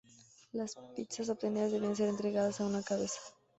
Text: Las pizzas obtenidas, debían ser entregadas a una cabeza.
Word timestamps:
Las 0.53 0.73
pizzas 0.95 1.29
obtenidas, 1.29 1.71
debían 1.73 1.95
ser 1.95 2.09
entregadas 2.09 2.59
a 2.59 2.65
una 2.65 2.81
cabeza. 2.81 3.19